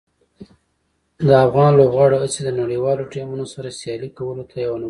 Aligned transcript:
د 1.27 1.29
افغان 1.45 1.71
لوبغاړو 1.79 2.21
هڅې 2.23 2.39
د 2.45 2.49
نړیوالو 2.61 3.09
ټیمونو 3.13 3.45
سره 3.53 3.75
سیالي 3.79 4.09
کولو 4.17 4.43
ته 4.49 4.55
یوه 4.65 4.71
نمونه 4.71 4.79
ده. 4.79 4.79